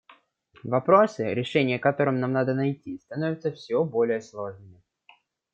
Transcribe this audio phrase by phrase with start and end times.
[0.63, 4.81] Вопросы, решения которым нам надо найти, становятся все более сложными.